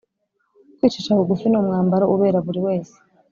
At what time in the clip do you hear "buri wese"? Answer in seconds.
2.45-2.95